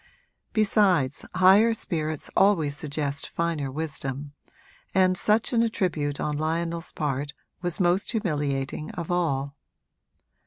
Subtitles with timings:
[0.53, 4.33] Besides, higher spirits always suggest finer wisdom,
[4.95, 9.55] and such an attribute on Lionel's part was most humiliating of all.